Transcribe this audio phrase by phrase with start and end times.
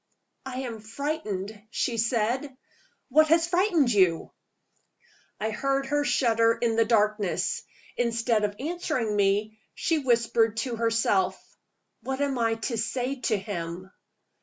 [0.47, 2.57] "I am frightened," she said.
[3.09, 4.31] "What has frightened you?"
[5.39, 7.61] I heard her shudder in the darkness.
[7.97, 11.39] Instead of answering me, she whispered to herself:
[12.01, 13.91] "What am I to say to him?"